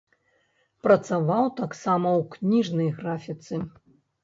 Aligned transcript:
Працаваў 0.87 1.51
таксама 1.61 2.09
ў 2.21 2.33
кніжнай 2.33 2.89
графіцы. 2.99 3.63